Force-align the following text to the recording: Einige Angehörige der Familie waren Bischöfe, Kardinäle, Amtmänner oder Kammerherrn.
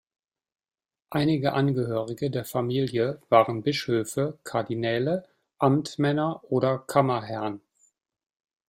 Einige 1.11 1.53
Angehörige 1.53 2.31
der 2.31 2.43
Familie 2.43 3.21
waren 3.29 3.61
Bischöfe, 3.61 4.39
Kardinäle, 4.43 5.27
Amtmänner 5.59 6.41
oder 6.49 6.79
Kammerherrn. 6.79 7.61